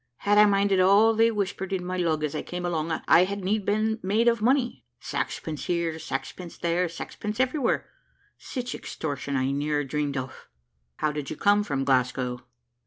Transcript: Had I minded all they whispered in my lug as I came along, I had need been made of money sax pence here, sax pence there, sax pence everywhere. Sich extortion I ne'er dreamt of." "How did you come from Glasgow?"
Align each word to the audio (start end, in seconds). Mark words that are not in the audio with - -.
Had 0.17 0.39
I 0.39 0.45
minded 0.45 0.79
all 0.79 1.13
they 1.13 1.29
whispered 1.29 1.71
in 1.71 1.85
my 1.85 1.95
lug 1.95 2.23
as 2.23 2.33
I 2.33 2.41
came 2.41 2.65
along, 2.65 3.03
I 3.07 3.25
had 3.25 3.43
need 3.43 3.65
been 3.67 3.99
made 4.01 4.27
of 4.27 4.41
money 4.41 4.83
sax 4.99 5.39
pence 5.39 5.65
here, 5.65 5.99
sax 5.99 6.31
pence 6.31 6.57
there, 6.57 6.89
sax 6.89 7.15
pence 7.15 7.39
everywhere. 7.39 7.87
Sich 8.35 8.73
extortion 8.73 9.35
I 9.35 9.51
ne'er 9.51 9.83
dreamt 9.83 10.17
of." 10.17 10.47
"How 10.95 11.11
did 11.11 11.29
you 11.29 11.35
come 11.35 11.61
from 11.63 11.83
Glasgow?" 11.83 12.39